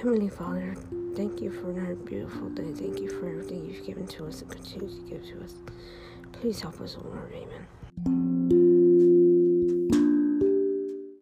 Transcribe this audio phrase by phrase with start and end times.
[0.00, 0.74] Heavenly Father,
[1.14, 2.72] thank you for another beautiful day.
[2.72, 5.52] Thank you for everything you've given to us and continue to give to us.
[6.32, 7.30] Please help us, O Lord.
[7.34, 7.66] Amen.